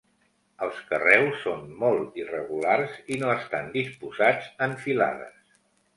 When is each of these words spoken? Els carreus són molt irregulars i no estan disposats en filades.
Els 0.67 0.79
carreus 0.93 1.43
són 1.47 1.67
molt 1.83 2.17
irregulars 2.21 2.95
i 3.17 3.19
no 3.25 3.31
estan 3.37 3.69
disposats 3.79 4.53
en 4.69 4.75
filades. 4.87 5.41